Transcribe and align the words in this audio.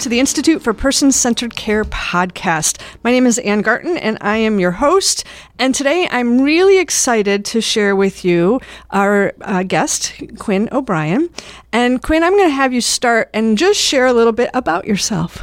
to 0.00 0.08
the 0.08 0.18
Institute 0.18 0.62
for 0.62 0.72
Person 0.72 1.12
Centered 1.12 1.56
Care 1.56 1.84
podcast. 1.84 2.80
My 3.04 3.10
name 3.10 3.26
is 3.26 3.36
Ann 3.40 3.60
Garton, 3.60 3.98
and 3.98 4.16
I 4.22 4.38
am 4.38 4.58
your 4.58 4.70
host. 4.70 5.24
And 5.58 5.74
today 5.74 6.08
I'm 6.10 6.40
really 6.40 6.78
excited 6.78 7.44
to 7.46 7.60
share 7.60 7.94
with 7.94 8.24
you 8.24 8.60
our 8.90 9.34
uh, 9.42 9.62
guest, 9.62 10.14
Quinn 10.38 10.70
O'Brian. 10.72 11.28
And 11.70 12.02
Quinn, 12.02 12.22
I'm 12.22 12.32
going 12.32 12.48
to 12.48 12.54
have 12.54 12.72
you 12.72 12.80
start 12.80 13.28
and 13.34 13.58
just 13.58 13.78
share 13.78 14.06
a 14.06 14.14
little 14.14 14.32
bit 14.32 14.48
about 14.54 14.86
yourself. 14.86 15.36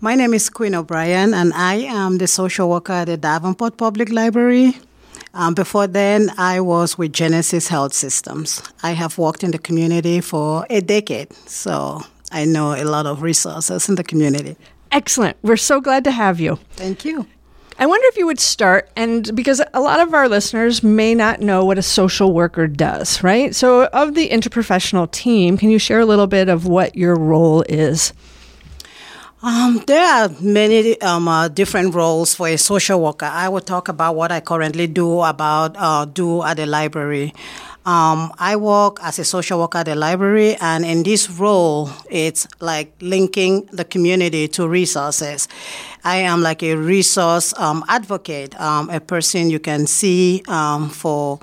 My 0.00 0.14
name 0.14 0.32
is 0.32 0.48
Quinn 0.48 0.76
O'Brian, 0.76 1.34
and 1.34 1.52
I 1.52 1.74
am 1.74 2.18
the 2.18 2.28
social 2.28 2.70
worker 2.70 2.92
at 2.92 3.06
the 3.06 3.16
Davenport 3.16 3.76
Public 3.78 4.10
Library. 4.10 4.74
Um, 5.34 5.54
before 5.54 5.88
then, 5.88 6.30
I 6.38 6.60
was 6.60 6.96
with 6.96 7.12
Genesis 7.12 7.66
Health 7.66 7.94
Systems. 7.94 8.62
I 8.84 8.92
have 8.92 9.18
worked 9.18 9.42
in 9.42 9.50
the 9.50 9.58
community 9.58 10.20
for 10.20 10.66
a 10.70 10.80
decade, 10.80 11.32
so 11.48 12.02
I 12.30 12.44
know 12.44 12.74
a 12.74 12.84
lot 12.84 13.06
of 13.06 13.22
resources 13.22 13.88
in 13.88 13.94
the 13.94 14.04
community. 14.04 14.56
Excellent. 14.92 15.36
We're 15.42 15.56
so 15.56 15.80
glad 15.80 16.04
to 16.04 16.10
have 16.10 16.40
you. 16.40 16.58
Thank 16.72 17.04
you. 17.04 17.26
I 17.78 17.84
wonder 17.84 18.06
if 18.08 18.16
you 18.16 18.24
would 18.24 18.40
start, 18.40 18.88
and 18.96 19.36
because 19.36 19.60
a 19.74 19.80
lot 19.80 20.00
of 20.00 20.14
our 20.14 20.30
listeners 20.30 20.82
may 20.82 21.14
not 21.14 21.40
know 21.40 21.62
what 21.62 21.76
a 21.76 21.82
social 21.82 22.32
worker 22.32 22.66
does, 22.66 23.22
right? 23.22 23.54
So, 23.54 23.84
of 23.86 24.14
the 24.14 24.30
interprofessional 24.30 25.10
team, 25.10 25.58
can 25.58 25.68
you 25.68 25.78
share 25.78 26.00
a 26.00 26.06
little 26.06 26.26
bit 26.26 26.48
of 26.48 26.66
what 26.66 26.96
your 26.96 27.14
role 27.14 27.62
is? 27.68 28.14
Um, 29.42 29.84
there 29.86 30.02
are 30.02 30.30
many 30.40 30.98
um, 31.02 31.28
uh, 31.28 31.48
different 31.48 31.94
roles 31.94 32.34
for 32.34 32.48
a 32.48 32.56
social 32.56 33.02
worker. 33.02 33.26
I 33.26 33.50
will 33.50 33.60
talk 33.60 33.88
about 33.88 34.16
what 34.16 34.32
I 34.32 34.40
currently 34.40 34.86
do 34.86 35.20
about 35.20 35.76
uh, 35.76 36.06
do 36.06 36.42
at 36.42 36.56
the 36.56 36.64
library. 36.64 37.34
Um, 37.86 38.32
I 38.40 38.56
work 38.56 38.98
as 39.00 39.20
a 39.20 39.24
social 39.24 39.60
worker 39.60 39.78
at 39.78 39.86
the 39.86 39.94
library, 39.94 40.56
and 40.60 40.84
in 40.84 41.04
this 41.04 41.30
role, 41.30 41.88
it's 42.10 42.48
like 42.60 42.92
linking 43.00 43.66
the 43.72 43.84
community 43.84 44.48
to 44.48 44.66
resources. 44.66 45.46
I 46.02 46.16
am 46.16 46.42
like 46.42 46.64
a 46.64 46.74
resource 46.74 47.54
um, 47.56 47.84
advocate, 47.88 48.60
um, 48.60 48.90
a 48.90 48.98
person 48.98 49.50
you 49.50 49.60
can 49.60 49.86
see 49.86 50.42
um, 50.48 50.90
for 50.90 51.38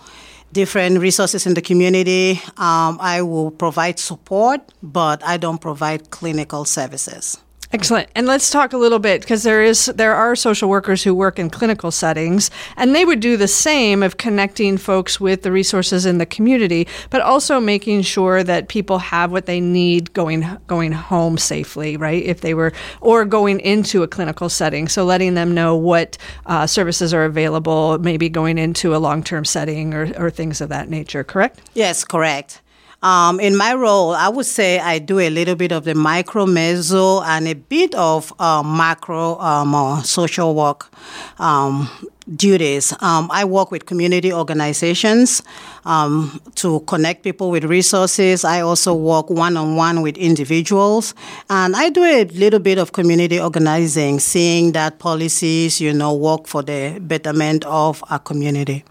different 0.52 1.00
resources 1.00 1.48
in 1.48 1.54
the 1.54 1.62
community. 1.62 2.42
Um, 2.58 2.98
I 3.00 3.22
will 3.22 3.52
provide 3.52 3.98
support, 3.98 4.60
but 4.84 5.24
I 5.24 5.38
don't 5.38 5.62
provide 5.62 6.12
clinical 6.12 6.66
services. 6.66 7.38
Excellent. 7.74 8.08
And 8.14 8.28
let's 8.28 8.52
talk 8.52 8.72
a 8.72 8.78
little 8.78 9.00
bit 9.00 9.22
because 9.22 9.42
there 9.42 9.64
is 9.64 9.88
there 9.88 10.14
are 10.14 10.36
social 10.36 10.70
workers 10.70 11.02
who 11.04 11.16
work 11.16 11.40
in 11.40 11.50
clinical 11.50 11.90
settings 11.90 12.52
and 12.78 12.94
they 12.94 13.04
would 13.04 13.20
do 13.20 13.36
the 13.36 13.48
same 13.48 14.04
of 14.04 14.18
connecting 14.18 14.78
folks 14.78 15.20
with 15.20 15.42
the 15.42 15.52
resources 15.52 16.06
in 16.06 16.20
the 16.20 16.26
community, 16.28 16.88
but 17.10 17.20
also 17.22 17.60
making 17.60 18.04
sure 18.04 18.44
that 18.44 18.68
people 18.68 19.00
have 19.00 19.32
what 19.32 19.48
they 19.48 19.60
need 19.60 20.14
going 20.14 20.46
going 20.68 20.92
home 20.92 21.40
safely, 21.40 21.98
right? 21.98 22.24
If 22.24 22.42
they 22.42 22.54
were 22.54 22.74
or 23.02 23.26
going 23.26 23.60
into 23.60 24.04
a 24.04 24.08
clinical 24.08 24.50
setting, 24.50 24.88
so 24.88 25.04
letting 25.04 25.34
them 25.34 25.56
know 25.56 25.76
what 25.76 26.16
uh, 26.46 26.68
services 26.68 27.12
are 27.12 27.26
available, 27.26 27.98
maybe 27.98 28.30
going 28.30 28.60
into 28.60 28.96
a 28.96 28.98
long 28.98 29.24
term 29.24 29.46
setting 29.46 29.96
or, 29.96 30.14
or 30.20 30.30
things 30.30 30.62
of 30.62 30.70
that 30.70 30.90
nature. 30.90 31.24
Correct? 31.24 31.60
Yes, 31.74 32.06
correct. 32.06 32.62
Um, 33.04 33.42
in 33.42 33.58
my 33.58 33.74
role, 33.74 34.14
I 34.14 34.30
would 34.30 34.46
say 34.46 34.80
I 34.80 34.98
do 34.98 35.20
a 35.20 35.30
little 35.30 35.56
bit 35.56 35.74
of 35.74 35.84
the 35.84 35.94
micro, 35.94 36.46
meso, 36.46 37.22
and 37.26 37.50
a 37.50 37.54
bit 37.54 37.94
of 37.96 38.32
uh, 38.40 38.64
macro 38.64 39.38
um, 39.40 39.76
uh, 39.76 40.02
social 40.04 40.56
work 40.56 40.90
um, 41.38 41.90
duties. 42.34 42.94
Um, 43.02 43.30
I 43.30 43.44
work 43.44 43.72
with 43.72 43.86
community 43.86 44.32
organizations 44.32 45.44
um, 45.84 46.40
to 46.56 46.80
connect 46.88 47.24
people 47.24 47.52
with 47.52 47.66
resources. 47.66 48.46
I 48.46 48.62
also 48.62 48.94
work 48.94 49.30
one 49.30 49.58
on 49.58 49.76
one 49.76 50.02
with 50.02 50.18
individuals, 50.18 51.14
and 51.50 51.76
I 51.76 51.90
do 51.90 52.06
a 52.06 52.24
little 52.24 52.62
bit 52.62 52.78
of 52.78 52.94
community 52.94 53.38
organizing, 53.38 54.22
seeing 54.22 54.72
that 54.72 55.00
policies, 55.00 55.82
you 55.82 55.92
know, 55.92 56.14
work 56.14 56.48
for 56.48 56.64
the 56.64 57.00
betterment 57.02 57.66
of 57.66 58.02
our 58.10 58.20
community. 58.20 58.86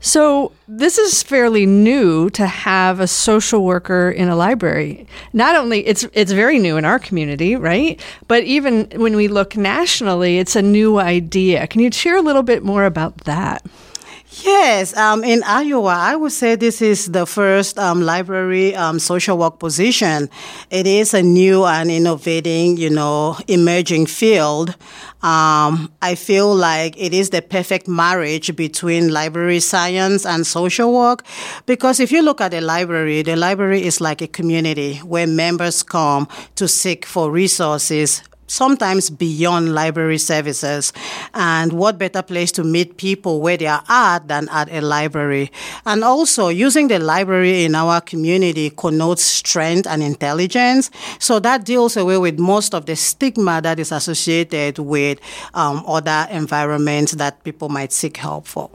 So, 0.00 0.52
this 0.68 0.96
is 0.96 1.24
fairly 1.24 1.66
new 1.66 2.30
to 2.30 2.46
have 2.46 3.00
a 3.00 3.08
social 3.08 3.64
worker 3.64 4.10
in 4.10 4.28
a 4.28 4.36
library. 4.36 5.08
Not 5.32 5.56
only 5.56 5.84
it's 5.86 6.04
it's 6.12 6.30
very 6.30 6.60
new 6.60 6.76
in 6.76 6.84
our 6.84 7.00
community, 7.00 7.56
right? 7.56 8.00
But 8.28 8.44
even 8.44 8.88
when 8.94 9.16
we 9.16 9.26
look 9.26 9.56
nationally, 9.56 10.38
it's 10.38 10.54
a 10.54 10.62
new 10.62 11.00
idea. 11.00 11.66
Can 11.66 11.80
you 11.80 11.90
share 11.90 12.16
a 12.16 12.22
little 12.22 12.44
bit 12.44 12.62
more 12.62 12.84
about 12.84 13.24
that? 13.24 13.66
Yes, 14.30 14.94
um, 14.94 15.24
in 15.24 15.42
Iowa, 15.42 15.88
I 15.96 16.14
would 16.14 16.32
say 16.32 16.54
this 16.54 16.82
is 16.82 17.06
the 17.06 17.24
first 17.24 17.78
um, 17.78 18.02
library 18.02 18.74
um, 18.76 18.98
social 18.98 19.38
work 19.38 19.58
position. 19.58 20.28
It 20.70 20.86
is 20.86 21.14
a 21.14 21.22
new 21.22 21.64
and 21.64 21.90
innovating, 21.90 22.76
you 22.76 22.90
know, 22.90 23.38
emerging 23.48 24.04
field. 24.06 24.76
Um, 25.22 25.90
I 26.02 26.14
feel 26.14 26.54
like 26.54 26.94
it 27.00 27.14
is 27.14 27.30
the 27.30 27.40
perfect 27.40 27.88
marriage 27.88 28.54
between 28.54 29.08
library 29.12 29.60
science 29.60 30.26
and 30.26 30.46
social 30.46 30.92
work 30.92 31.24
because 31.66 31.98
if 31.98 32.12
you 32.12 32.22
look 32.22 32.40
at 32.40 32.50
the 32.50 32.60
library, 32.60 33.22
the 33.22 33.34
library 33.34 33.82
is 33.82 33.98
like 34.00 34.20
a 34.20 34.28
community 34.28 34.96
where 34.98 35.26
members 35.26 35.82
come 35.82 36.28
to 36.56 36.68
seek 36.68 37.06
for 37.06 37.30
resources, 37.30 38.22
sometimes 38.48 39.10
beyond 39.10 39.74
library 39.74 40.18
services. 40.18 40.92
And 41.34 41.72
what 41.72 41.98
better 41.98 42.22
place 42.22 42.50
to 42.52 42.64
meet 42.64 42.96
people 42.96 43.40
where 43.40 43.56
they 43.56 43.66
are 43.66 43.84
at 43.88 44.26
than 44.26 44.48
at 44.48 44.68
a 44.72 44.80
library? 44.80 45.52
And 45.86 46.02
also, 46.02 46.48
using 46.48 46.88
the 46.88 46.98
library 46.98 47.64
in 47.64 47.74
our 47.74 48.00
community 48.00 48.70
connotes 48.70 49.22
strength 49.22 49.86
and 49.86 50.02
intelligence. 50.02 50.90
So 51.18 51.38
that 51.40 51.64
deals 51.64 51.96
away 51.96 52.18
with 52.18 52.38
most 52.38 52.74
of 52.74 52.86
the 52.86 52.96
stigma 52.96 53.60
that 53.62 53.78
is 53.78 53.92
associated 53.92 54.78
with 54.78 55.20
um, 55.54 55.84
other 55.86 56.26
environments 56.30 57.12
that 57.12 57.44
people 57.44 57.68
might 57.68 57.92
seek 57.92 58.16
help 58.16 58.46
for. 58.46 58.70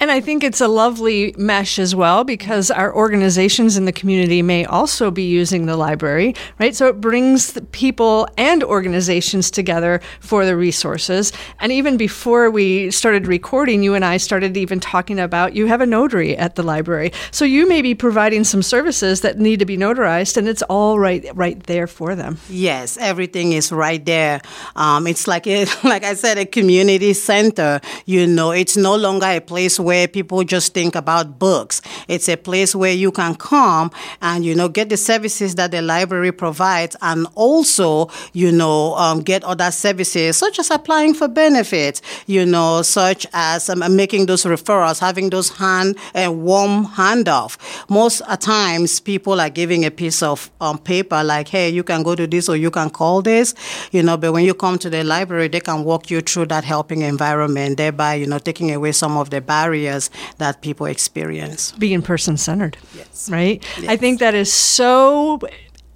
And 0.00 0.10
I 0.10 0.20
think 0.20 0.42
it's 0.42 0.62
a 0.62 0.66
lovely 0.66 1.34
mesh 1.36 1.78
as 1.78 1.94
well 1.94 2.24
because 2.24 2.70
our 2.70 2.94
organizations 2.94 3.76
in 3.76 3.84
the 3.84 3.92
community 3.92 4.40
may 4.40 4.64
also 4.64 5.10
be 5.10 5.24
using 5.24 5.66
the 5.66 5.76
library, 5.76 6.34
right? 6.58 6.74
So 6.74 6.88
it 6.88 7.02
brings 7.02 7.58
people 7.72 8.26
and 8.38 8.64
organizations 8.64 9.50
together 9.50 10.00
for 10.20 10.46
the 10.46 10.56
resources. 10.56 11.34
And 11.58 11.70
even 11.70 11.98
before 11.98 12.50
we 12.50 12.90
started 12.90 13.26
recording, 13.26 13.82
you 13.82 13.92
and 13.92 14.02
I 14.02 14.16
started 14.16 14.56
even 14.56 14.80
talking 14.80 15.20
about 15.20 15.54
you 15.54 15.66
have 15.66 15.82
a 15.82 15.86
notary 15.86 16.34
at 16.34 16.54
the 16.54 16.62
library. 16.62 17.12
So 17.30 17.44
you 17.44 17.68
may 17.68 17.82
be 17.82 17.94
providing 17.94 18.44
some 18.44 18.62
services 18.62 19.20
that 19.20 19.38
need 19.38 19.58
to 19.58 19.66
be 19.66 19.76
notarized 19.76 20.38
and 20.38 20.48
it's 20.48 20.62
all 20.62 20.98
right 20.98 21.26
right 21.34 21.62
there 21.64 21.86
for 21.86 22.14
them. 22.14 22.38
Yes, 22.48 22.96
everything 22.96 23.52
is 23.52 23.70
right 23.70 24.02
there. 24.02 24.40
Um, 24.76 25.06
it's 25.06 25.28
like 25.28 25.44
like 25.84 26.04
I 26.04 26.14
said, 26.14 26.38
a 26.38 26.46
community 26.46 27.12
center. 27.12 27.82
You 28.06 28.26
know, 28.26 28.52
it's 28.52 28.78
no 28.78 28.96
longer 28.96 29.26
a 29.26 29.40
place 29.40 29.78
where 29.78 29.89
where 29.90 30.06
people 30.06 30.44
just 30.44 30.72
think 30.72 30.94
about 30.94 31.40
books. 31.40 31.82
It's 32.06 32.28
a 32.28 32.36
place 32.36 32.76
where 32.76 32.92
you 32.92 33.10
can 33.10 33.34
come 33.34 33.90
and, 34.22 34.44
you 34.44 34.54
know, 34.54 34.68
get 34.68 34.88
the 34.88 34.96
services 34.96 35.56
that 35.56 35.72
the 35.72 35.82
library 35.82 36.30
provides 36.30 36.94
and 37.02 37.26
also, 37.34 38.08
you 38.32 38.52
know, 38.52 38.94
um, 38.94 39.20
get 39.20 39.42
other 39.42 39.72
services 39.72 40.36
such 40.36 40.60
as 40.60 40.70
applying 40.70 41.12
for 41.12 41.26
benefits, 41.26 42.02
you 42.28 42.46
know, 42.46 42.82
such 42.82 43.26
as 43.32 43.68
um, 43.68 43.82
making 43.96 44.26
those 44.26 44.44
referrals, 44.44 45.00
having 45.00 45.28
those 45.30 45.48
hand 45.58 45.98
and 46.14 46.28
uh, 46.28 46.32
warm 46.32 46.86
handoff. 46.86 47.58
Most 47.90 48.22
times 48.38 49.00
people 49.00 49.40
are 49.40 49.50
giving 49.50 49.84
a 49.84 49.90
piece 49.90 50.22
of 50.22 50.52
um, 50.60 50.78
paper 50.78 51.24
like, 51.24 51.48
hey, 51.48 51.68
you 51.68 51.82
can 51.82 52.04
go 52.04 52.14
to 52.14 52.28
this 52.28 52.48
or 52.48 52.54
you 52.54 52.70
can 52.70 52.90
call 52.90 53.22
this, 53.22 53.56
you 53.90 54.04
know, 54.04 54.16
but 54.16 54.32
when 54.32 54.44
you 54.44 54.54
come 54.54 54.78
to 54.78 54.88
the 54.88 55.02
library, 55.02 55.48
they 55.48 55.58
can 55.58 55.82
walk 55.82 56.12
you 56.12 56.20
through 56.20 56.46
that 56.46 56.62
helping 56.62 57.02
environment, 57.02 57.76
thereby, 57.76 58.14
you 58.14 58.28
know, 58.28 58.38
taking 58.38 58.72
away 58.72 58.92
some 58.92 59.16
of 59.16 59.30
the 59.30 59.40
barriers 59.40 59.79
barriers 59.80 60.10
that 60.38 60.60
people 60.62 60.86
experience. 60.86 61.72
Being 61.72 62.02
person 62.02 62.36
centered. 62.36 62.76
Yes. 62.94 63.30
Right? 63.30 63.64
Yes. 63.78 63.88
I 63.88 63.96
think 63.96 64.20
that 64.20 64.34
is 64.34 64.52
so 64.52 65.38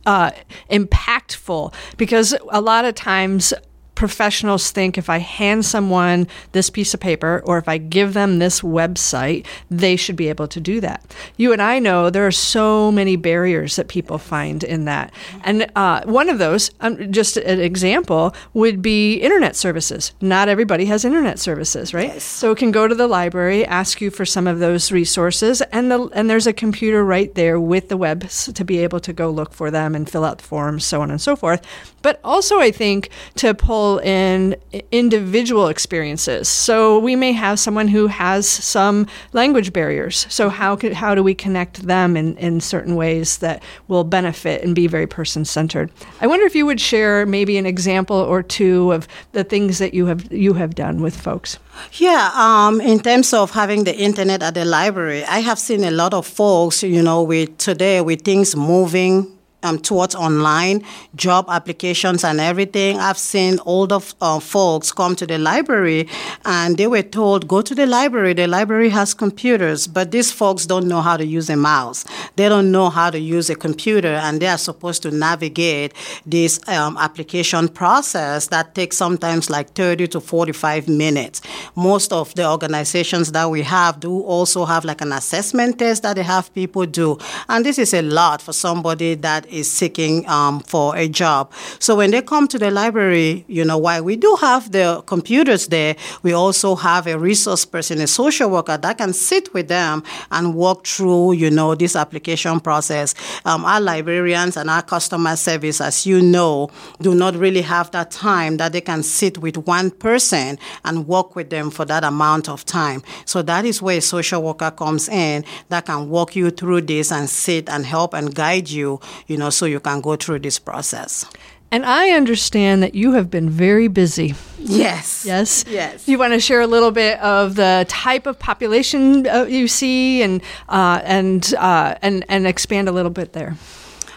uh, 0.07 0.31
impactful 0.71 1.73
because 1.97 2.35
a 2.51 2.61
lot 2.61 2.85
of 2.85 2.95
times 2.95 3.53
professionals 3.95 4.71
think 4.71 4.99
if 4.99 5.09
I 5.09 5.19
hand 5.19 5.65
someone 5.65 6.27
this 6.53 6.71
piece 6.71 6.95
of 6.95 7.01
paper 7.01 7.43
or 7.45 7.59
if 7.59 7.69
I 7.69 7.79
give 7.79 8.15
them 8.15 8.39
this 8.39 8.61
website, 8.61 9.47
they 9.71 9.97
should 9.97 10.17
be 10.17 10.29
able 10.29 10.49
to 10.49 10.61
do 10.61 10.81
that. 10.81 11.15
You 11.37 11.53
and 11.53 11.63
I 11.63 11.79
know 11.79 12.11
there 12.11 12.27
are 12.27 12.33
so 12.33 12.91
many 12.91 13.17
barriers 13.17 13.77
that 13.77 13.89
people 13.89 14.19
find 14.19 14.65
in 14.65 14.85
that. 14.87 15.13
And 15.45 15.71
uh, 15.77 16.03
one 16.05 16.29
of 16.29 16.39
those, 16.39 16.71
um, 16.81 17.13
just 17.13 17.37
an 17.37 17.61
example, 17.61 18.35
would 18.53 18.83
be 18.83 19.17
internet 19.17 19.57
services. 19.57 20.13
Not 20.21 20.49
everybody 20.49 20.87
has 20.87 21.05
internet 21.05 21.39
services, 21.39 21.95
right? 21.95 22.09
Yes. 22.09 22.25
So 22.25 22.53
it 22.53 22.59
can 22.59 22.73
go 22.73 22.89
to 22.89 22.95
the 22.95 23.07
library, 23.07 23.65
ask 23.65 24.01
you 24.01 24.11
for 24.11 24.25
some 24.25 24.47
of 24.47 24.59
those 24.59 24.91
resources, 24.91 25.63
and, 25.73 25.91
the, 25.91 26.09
and 26.15 26.29
there's 26.29 26.47
a 26.47 26.53
computer 26.53 27.05
right 27.05 27.35
there 27.35 27.61
with 27.61 27.89
the 27.89 27.97
web 27.97 28.29
to 28.29 28.65
be 28.65 28.79
able 28.79 29.01
to 29.01 29.13
go 29.13 29.31
look 29.31 29.53
for 29.53 29.71
them 29.71 29.95
and 29.95 30.09
fill 30.09 30.25
out 30.25 30.39
the 30.39 30.45
forms, 30.45 30.85
so 30.85 31.01
on 31.01 31.11
and 31.11 31.21
so 31.21 31.37
forth. 31.37 31.65
But 32.03 32.21
also, 32.23 32.59
I 32.59 32.71
think 32.71 33.09
to 33.37 33.55
pull 33.55 33.84
people 33.85 33.99
in 33.99 34.57
individual 34.91 35.69
experiences. 35.69 36.49
So 36.49 36.99
we 36.99 37.17
may 37.17 37.33
have 37.33 37.59
someone 37.59 37.89
who 37.89 38.07
has 38.07 38.47
some 38.49 39.07
language 39.33 39.73
barriers. 39.73 40.27
So 40.29 40.49
how 40.49 40.77
could, 40.77 40.93
how 40.93 41.15
do 41.15 41.23
we 41.23 41.35
connect 41.35 41.87
them 41.87 42.17
in, 42.17 42.37
in 42.39 42.61
certain 42.61 42.97
ways 42.97 43.39
that 43.39 43.63
will 43.89 44.05
benefit 44.05 44.65
and 44.65 44.75
be 44.75 44.87
very 44.87 45.07
person 45.07 45.45
centered? 45.45 45.91
I 46.21 46.27
wonder 46.27 46.47
if 46.47 46.55
you 46.55 46.67
would 46.67 46.81
share 46.81 47.27
maybe 47.27 47.59
an 47.59 47.67
example 47.67 48.17
or 48.17 48.43
two 48.43 48.93
of 48.93 49.07
the 49.33 49.45
things 49.45 49.79
that 49.79 49.93
you 49.95 50.07
have 50.07 50.33
you 50.33 50.55
have 50.55 50.75
done 50.75 51.03
with 51.03 51.17
folks. 51.17 51.59
Yeah, 51.93 52.31
um, 52.35 52.81
in 52.81 53.01
terms 53.01 53.33
of 53.33 53.51
having 53.51 53.85
the 53.85 53.95
internet 53.95 54.43
at 54.43 54.55
the 54.55 54.65
library, 54.65 55.25
I 55.25 55.41
have 55.41 55.59
seen 55.59 55.85
a 55.85 55.91
lot 55.91 56.15
of 56.15 56.27
folks, 56.27 56.83
you 56.83 57.03
know, 57.03 57.23
with 57.23 57.59
today 57.59 58.01
with 58.01 58.23
things 58.23 58.57
moving 58.57 59.35
um, 59.65 59.79
towards 59.79 60.15
online 60.15 60.85
job 61.17 61.47
applications 61.49 62.23
and 62.23 62.41
everything. 62.41 62.99
I've 62.99 63.19
seen 63.19 63.59
older 63.65 63.99
uh, 64.21 64.39
folks 64.39 64.93
come 64.93 65.17
to 65.17 65.27
the 65.27 65.39
library 65.39 66.09
and 66.45 66.77
they 66.77 66.87
were 66.87 67.03
told, 67.03 67.49
go 67.49 67.63
to 67.63 67.75
the 67.75 67.87
library. 67.87 68.35
The 68.35 68.47
library 68.47 68.91
has 68.91 69.15
computers, 69.15 69.87
but 69.87 70.11
these 70.11 70.31
folks 70.31 70.67
don't 70.67 70.87
know 70.87 71.01
how 71.01 71.17
to 71.17 71.25
use 71.25 71.49
a 71.51 71.57
mouse. 71.57 72.05
They 72.37 72.49
don't 72.49 72.71
know 72.71 72.91
how 72.91 73.11
to 73.11 73.19
use 73.19 73.51
a 73.51 73.55
computer 73.55 74.15
and 74.15 74.41
they 74.41 74.47
are 74.47 74.59
supposed 74.59 75.03
to 75.03 75.11
navigate 75.11 75.95
this 76.27 76.61
um, 76.69 76.97
application 76.99 77.69
process 77.69 78.49
that 78.49 78.75
takes 78.75 78.97
sometimes 78.97 79.51
like 79.51 79.71
30 79.71 80.09
to 80.09 80.21
45 80.21 80.89
minutes. 80.89 81.41
Most 81.75 82.13
of 82.13 82.35
the 82.35 82.49
organizations 82.49 83.33
that 83.33 83.51
we 83.51 83.63
have 83.63 84.01
do 84.01 84.21
also 84.21 84.65
have 84.65 84.85
like 84.85 85.01
an 85.01 85.13
assessment 85.13 85.79
test 85.79 86.03
that 86.03 86.17
they 86.17 86.23
have 86.23 86.53
people 86.55 86.87
do. 86.87 87.19
And 87.49 87.65
this 87.65 87.79
is 87.79 87.95
a 87.95 88.03
lot 88.03 88.43
for 88.43 88.53
somebody 88.53 89.15
that 89.15 89.47
is 89.55 89.71
seeking 89.71 90.29
um, 90.29 90.61
for 90.61 90.97
a 90.97 91.09
job. 91.09 91.53
So 91.79 91.97
when 91.97 92.11
they 92.11 92.23
come 92.23 92.49
to 92.49 92.59
the 92.59 92.71
library, 92.71 93.45
you 93.49 93.65
know, 93.65 93.79
while 93.79 94.03
we 94.03 94.17
do 94.17 94.37
have 94.41 94.73
the 94.73 95.03
computers 95.07 95.69
there, 95.69 95.97
we 96.23 96.33
also 96.33 96.75
have 96.75 97.07
a 97.07 97.19
resource 97.19 97.65
person, 97.65 98.01
a 98.01 98.07
social 98.07 98.51
worker 98.51 98.77
that 98.77 98.99
can 98.99 99.13
sit 99.13 99.53
with 99.55 99.69
them 99.69 100.03
and 100.31 100.55
walk 100.55 100.87
through, 100.87 101.33
you 101.33 101.51
know, 101.51 101.75
this 101.75 101.97
application 101.97 102.61
process. 102.61 103.15
Um, 103.45 103.65
our 103.65 103.81
librarians 103.81 104.57
and 104.57 104.69
our 104.69 104.83
customer 104.83 105.37
service, 105.37 105.81
as 105.81 106.07
you 106.07 106.21
know, 106.21 106.71
do 107.01 107.15
not 107.15 107.35
really 107.37 107.63
have 107.63 107.91
that 107.93 108.11
time 108.11 108.57
that 108.59 108.73
they 108.73 108.81
can 108.81 109.03
sit 109.03 109.39
with 109.39 109.57
one 109.59 109.91
person 109.91 110.59
and 110.85 111.07
work 111.07 111.37
with 111.37 111.51
them 111.51 111.71
for 111.71 111.85
that 111.85 112.05
amount 112.05 112.49
of 112.49 112.65
time. 112.65 113.03
So 113.25 113.43
that 113.43 113.65
is 113.65 113.81
where 113.81 113.99
a 113.99 114.01
social 114.01 114.43
worker 114.43 114.71
comes 114.71 115.09
in 115.09 115.45
that 115.69 115.87
can 115.87 116.09
walk 116.09 116.37
you 116.37 116.51
through 116.51 116.83
this 116.83 117.13
and 117.13 117.29
sit 117.29 117.69
and 117.69 117.85
help 117.87 118.15
and 118.15 118.35
guide 118.35 118.69
you, 118.71 119.01
you 119.27 119.37
know, 119.37 119.44
know, 119.45 119.51
so 119.51 119.67
you 119.67 119.81
can 119.81 120.01
go 120.01 120.17
through 120.17 120.41
this 120.41 120.59
process. 120.59 121.25
And 121.71 121.85
I 121.85 122.11
understand 122.11 122.83
that 122.83 122.95
you 122.95 123.13
have 123.13 123.31
been 123.31 123.51
very 123.51 123.89
busy. 123.89 124.35
Yes. 124.59 125.25
Yes. 125.27 125.65
Yes. 125.69 126.07
You 126.07 126.19
want 126.19 126.33
to 126.33 126.41
share 126.41 126.61
a 126.61 126.67
little 126.67 126.93
bit 126.93 127.19
of 127.21 127.57
the 127.57 127.85
type 127.89 128.27
of 128.27 128.39
population 128.39 129.27
uh, 129.27 129.45
you 129.49 129.67
see, 129.67 130.23
and 130.23 130.41
uh, 130.69 131.01
and 131.05 131.53
uh, 131.59 131.97
and 132.01 132.25
and 132.29 132.47
expand 132.47 132.89
a 132.89 132.93
little 132.93 133.11
bit 133.11 133.33
there. 133.33 133.57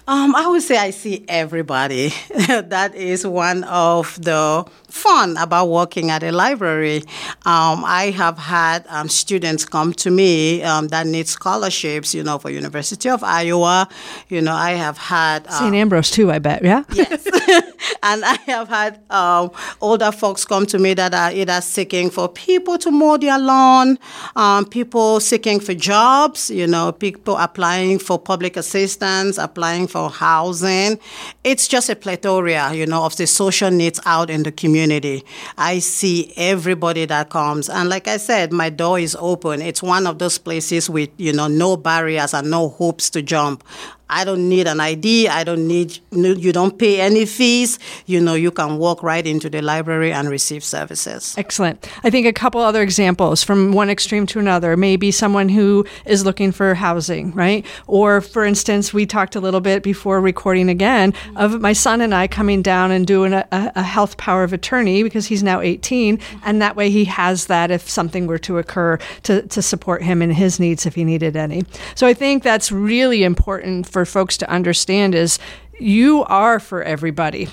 Um, 0.10 0.36
I 0.36 0.48
would 0.48 0.62
say 0.62 0.78
I 0.78 0.92
see 0.92 1.26
everybody. 1.28 2.14
that 2.48 2.96
is 2.96 3.28
one 3.28 3.66
of 3.66 4.18
the 4.22 4.66
fun 4.88 5.36
about 5.36 5.68
working 5.68 6.12
at 6.12 6.24
a 6.24 6.32
library. 6.32 7.04
Um, 7.46 7.84
I 7.84 8.14
have 8.16 8.38
had 8.38 8.86
um, 8.88 9.10
students 9.10 9.66
come 9.66 9.92
to 9.94 10.10
me 10.10 10.64
um, 10.64 10.88
that 10.90 11.08
need 11.08 11.28
scholarships, 11.28 12.16
you 12.16 12.24
know, 12.24 12.38
for 12.38 12.50
University 12.50 13.10
of 13.10 13.22
Iowa. 13.22 13.90
You 14.30 14.42
know, 14.42 14.54
I 14.54 14.72
have 14.72 14.98
had 14.98 15.46
uh, 15.48 15.52
St. 15.52 15.76
Ambrose 15.76 16.10
too. 16.10 16.32
I 16.32 16.40
bet, 16.40 16.64
yeah. 16.64 16.84
Yes, 16.94 17.26
and 18.02 18.24
I 18.24 18.40
have 18.46 18.70
had 18.70 19.02
um, 19.10 19.52
older 19.82 20.14
folks 20.14 20.46
come 20.46 20.66
to 20.68 20.80
me 20.80 20.94
that 20.94 21.14
are 21.14 21.34
either 21.34 21.60
seeking 21.60 22.10
for 22.10 22.30
people 22.30 22.78
to 22.78 22.92
mow 22.92 23.18
their 23.18 23.38
lawn, 23.38 24.00
um, 24.38 24.64
people 24.64 25.20
seeking 25.20 25.60
for 25.60 25.74
jobs, 25.74 26.50
you 26.50 26.66
know, 26.66 26.94
people 26.94 27.36
applying 27.36 28.00
for 28.00 28.18
public 28.18 28.56
assistance, 28.56 29.38
applying 29.38 29.88
for 29.88 29.97
for 29.98 30.10
housing. 30.12 31.00
It's 31.44 31.68
just 31.68 31.90
a 31.90 31.96
plethora, 31.96 32.74
you 32.74 32.86
know, 32.86 33.04
of 33.04 33.16
the 33.18 33.26
social 33.26 33.72
needs 33.72 34.00
out 34.06 34.30
in 34.30 34.44
the 34.44 34.52
community. 34.52 35.24
I 35.58 35.80
see 35.80 36.34
everybody 36.38 37.06
that 37.06 37.30
comes. 37.30 37.70
And 37.70 37.90
like 37.90 38.08
I 38.08 38.18
said, 38.18 38.54
my 38.54 38.70
door 38.70 39.00
is 39.00 39.18
open. 39.20 39.62
It's 39.62 39.82
one 39.82 40.06
of 40.06 40.20
those 40.20 40.38
places 40.38 40.90
with, 40.90 41.10
you 41.18 41.34
know, 41.34 41.48
no 41.48 41.78
barriers 41.78 42.34
and 42.34 42.52
no 42.52 42.70
hoops 42.70 43.10
to 43.12 43.22
jump. 43.22 43.64
I 44.10 44.24
don't 44.24 44.48
need 44.48 44.68
an 44.68 44.80
ID. 44.80 45.28
I 45.28 45.44
don't 45.44 45.68
need, 45.68 46.00
you 46.12 46.54
don't 46.54 46.78
pay 46.78 47.02
any 47.02 47.26
fees. 47.26 47.78
You 48.06 48.22
know, 48.22 48.36
you 48.36 48.52
can 48.52 48.78
walk 48.78 49.04
right 49.04 49.26
into 49.26 49.50
the 49.50 49.62
library 49.62 50.14
and 50.14 50.30
receive 50.30 50.64
services. 50.64 51.36
Excellent. 51.38 51.90
I 52.04 52.10
think 52.10 52.26
a 52.26 52.34
couple 52.34 52.62
other 52.62 52.82
examples 52.82 53.44
from 53.44 53.74
one 53.74 53.90
extreme 53.90 54.26
to 54.28 54.40
another. 54.40 54.78
Maybe 54.78 55.12
someone 55.12 55.50
who 55.50 55.86
is 56.06 56.24
looking 56.24 56.52
for 56.52 56.74
housing, 56.74 57.32
right? 57.34 57.66
Or, 57.88 58.22
for 58.22 58.46
instance, 58.46 58.94
we 58.94 59.06
talked 59.06 59.36
a 59.36 59.40
little 59.40 59.62
bit 59.62 59.84
before 59.84 60.22
recording 60.22 60.70
again 60.70 61.14
of 61.36 61.60
my 61.60 61.74
son 61.74 62.00
and 62.02 62.16
I 62.16 62.28
coming 62.28 62.62
down 62.62 62.92
and 62.92 63.06
doing 63.06 63.34
a, 63.34 63.46
a 63.52 63.84
health 63.84 64.18
power 64.18 64.44
of 64.44 64.54
attorney 64.54 65.04
because 65.04 65.26
he's 65.26 65.44
now 65.44 65.60
18. 65.60 66.20
And 66.44 66.62
that 66.62 66.76
way 66.76 66.90
he 66.90 67.06
has 67.06 67.48
that 67.48 67.72
if 67.72 67.90
something 67.90 68.26
were 68.28 68.40
to 68.40 68.58
occur 68.58 68.98
to, 69.24 69.42
to 69.42 69.62
support 69.62 70.02
him 70.02 70.22
in 70.22 70.32
his 70.32 70.60
needs 70.60 70.86
if 70.86 70.96
he 70.96 71.04
needed 71.04 71.36
any. 71.36 71.66
So 71.96 72.08
I 72.08 72.14
think 72.14 72.44
that's 72.44 72.72
really 72.72 73.24
important 73.24 73.86
for 73.98 74.06
folks 74.06 74.38
to 74.38 74.48
understand 74.48 75.16
is 75.16 75.40
you 75.80 76.24
are 76.26 76.60
for 76.60 76.84
everybody 76.84 77.50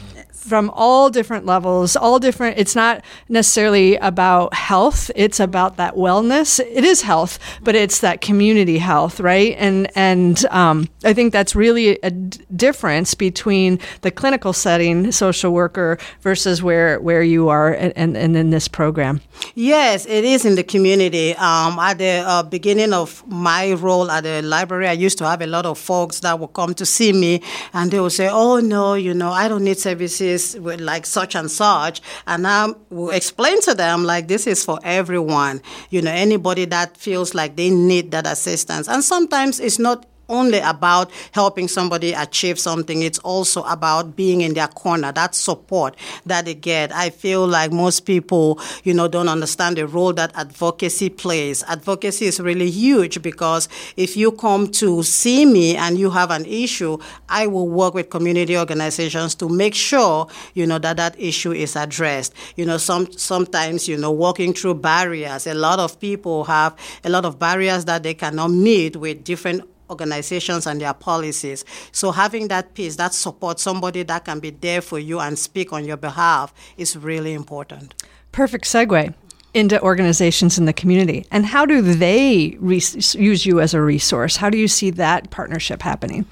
from 0.46 0.70
all 0.74 1.10
different 1.10 1.46
levels, 1.46 1.96
all 1.96 2.18
different. 2.18 2.58
It's 2.58 2.76
not 2.76 3.02
necessarily 3.28 3.96
about 3.96 4.54
health; 4.54 5.10
it's 5.16 5.40
about 5.40 5.76
that 5.76 5.94
wellness. 5.94 6.60
It 6.60 6.84
is 6.84 7.02
health, 7.02 7.38
but 7.62 7.74
it's 7.74 8.00
that 8.00 8.20
community 8.20 8.78
health, 8.78 9.20
right? 9.20 9.54
And 9.58 9.90
and 9.96 10.44
um, 10.46 10.88
I 11.04 11.12
think 11.14 11.32
that's 11.32 11.54
really 11.54 11.98
a 12.02 12.10
d- 12.10 12.40
difference 12.54 13.14
between 13.14 13.78
the 14.02 14.10
clinical 14.10 14.52
setting, 14.52 15.12
social 15.12 15.52
worker, 15.52 15.98
versus 16.20 16.62
where 16.62 17.00
where 17.00 17.22
you 17.22 17.48
are 17.48 17.72
and, 17.72 18.16
and, 18.16 18.36
in 18.36 18.50
this 18.50 18.68
program. 18.68 19.20
Yes, 19.54 20.06
it 20.06 20.24
is 20.24 20.44
in 20.44 20.54
the 20.56 20.64
community. 20.64 21.34
Um, 21.34 21.78
at 21.78 21.98
the 21.98 22.22
uh, 22.26 22.42
beginning 22.42 22.92
of 22.92 23.22
my 23.26 23.72
role 23.72 24.10
at 24.10 24.24
the 24.24 24.42
library, 24.42 24.88
I 24.88 24.92
used 24.92 25.18
to 25.18 25.26
have 25.26 25.40
a 25.42 25.46
lot 25.46 25.66
of 25.66 25.78
folks 25.78 26.20
that 26.20 26.38
would 26.38 26.52
come 26.52 26.74
to 26.74 26.86
see 26.86 27.12
me, 27.12 27.42
and 27.72 27.90
they 27.90 28.00
would 28.00 28.12
say, 28.12 28.28
"Oh 28.30 28.60
no, 28.60 28.94
you 28.94 29.14
know, 29.14 29.30
I 29.30 29.48
don't 29.48 29.64
need 29.64 29.78
services." 29.78 30.33
Is 30.34 30.56
like 30.56 31.06
such 31.06 31.34
and 31.34 31.50
such, 31.50 32.00
and 32.26 32.46
I 32.46 32.72
will 32.90 33.10
explain 33.10 33.60
to 33.62 33.74
them 33.74 34.04
like 34.04 34.28
this 34.28 34.46
is 34.46 34.64
for 34.64 34.78
everyone. 34.82 35.62
You 35.90 36.02
know, 36.02 36.10
anybody 36.10 36.64
that 36.66 36.96
feels 36.96 37.34
like 37.34 37.56
they 37.56 37.70
need 37.70 38.10
that 38.10 38.26
assistance, 38.26 38.88
and 38.88 39.02
sometimes 39.02 39.60
it's 39.60 39.78
not 39.78 40.06
only 40.28 40.58
about 40.58 41.10
helping 41.32 41.68
somebody 41.68 42.12
achieve 42.12 42.58
something. 42.58 43.02
It's 43.02 43.18
also 43.20 43.62
about 43.64 44.16
being 44.16 44.40
in 44.40 44.54
their 44.54 44.68
corner, 44.68 45.12
that 45.12 45.34
support 45.34 45.96
that 46.26 46.44
they 46.44 46.54
get. 46.54 46.92
I 46.94 47.10
feel 47.10 47.46
like 47.46 47.72
most 47.72 48.00
people, 48.00 48.60
you 48.84 48.94
know, 48.94 49.08
don't 49.08 49.28
understand 49.28 49.76
the 49.76 49.86
role 49.86 50.12
that 50.14 50.32
advocacy 50.34 51.10
plays. 51.10 51.62
Advocacy 51.64 52.26
is 52.26 52.40
really 52.40 52.70
huge 52.70 53.22
because 53.22 53.68
if 53.96 54.16
you 54.16 54.32
come 54.32 54.70
to 54.72 55.02
see 55.02 55.44
me 55.44 55.76
and 55.76 55.98
you 55.98 56.10
have 56.10 56.30
an 56.30 56.46
issue, 56.46 56.98
I 57.28 57.46
will 57.46 57.68
work 57.68 57.94
with 57.94 58.10
community 58.10 58.56
organizations 58.56 59.34
to 59.36 59.48
make 59.48 59.74
sure, 59.74 60.28
you 60.54 60.66
know, 60.66 60.78
that 60.78 60.96
that 60.96 61.18
issue 61.20 61.52
is 61.52 61.76
addressed. 61.76 62.34
You 62.56 62.66
know, 62.66 62.76
some 62.76 63.10
sometimes, 63.12 63.88
you 63.88 63.96
know, 63.96 64.10
walking 64.10 64.54
through 64.54 64.74
barriers. 64.74 65.46
A 65.46 65.54
lot 65.54 65.78
of 65.78 65.98
people 66.00 66.44
have 66.44 66.76
a 67.04 67.10
lot 67.10 67.24
of 67.24 67.38
barriers 67.38 67.84
that 67.86 68.02
they 68.02 68.14
cannot 68.14 68.50
meet 68.50 68.96
with 68.96 69.24
different 69.24 69.62
organizations 69.90 70.66
and 70.66 70.80
their 70.80 70.94
policies. 70.94 71.64
So 71.92 72.10
having 72.10 72.48
that 72.48 72.74
piece, 72.74 72.96
that 72.96 73.14
support, 73.14 73.60
somebody 73.60 74.02
that 74.04 74.24
can 74.24 74.40
be 74.40 74.50
there 74.50 74.80
for 74.80 74.98
you 74.98 75.20
and 75.20 75.38
speak 75.38 75.72
on 75.72 75.84
your 75.84 75.96
behalf 75.96 76.52
is 76.76 76.96
really 76.96 77.34
important. 77.34 77.94
Perfect 78.32 78.64
segue 78.64 79.14
into 79.54 79.80
organizations 79.82 80.58
in 80.58 80.64
the 80.64 80.72
community. 80.72 81.26
And 81.30 81.46
how 81.46 81.64
do 81.64 81.80
they 81.80 82.56
re- 82.58 82.82
use 83.12 83.46
you 83.46 83.60
as 83.60 83.72
a 83.72 83.80
resource? 83.80 84.36
How 84.36 84.50
do 84.50 84.58
you 84.58 84.68
see 84.68 84.90
that 84.90 85.30
partnership 85.30 85.82
happening? 85.82 86.26